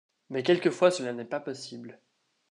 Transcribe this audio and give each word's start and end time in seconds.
Mais 0.31 0.41
quelquefois 0.41 0.89
cela 0.89 1.13
n'est 1.13 1.25
pas 1.25 1.39
possible. 1.39 2.01